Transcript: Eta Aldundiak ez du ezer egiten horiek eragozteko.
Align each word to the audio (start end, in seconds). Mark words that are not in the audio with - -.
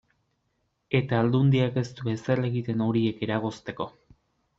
Eta 0.99 1.19
Aldundiak 1.23 1.77
ez 1.81 1.85
du 1.99 2.09
ezer 2.13 2.41
egiten 2.49 2.81
horiek 2.87 3.21
eragozteko. 3.27 3.89